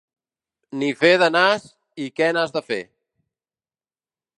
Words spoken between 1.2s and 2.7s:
de nas i «què n'has de